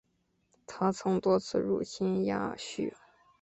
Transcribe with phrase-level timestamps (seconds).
[0.65, 2.91] 他曾多次入侵亚述。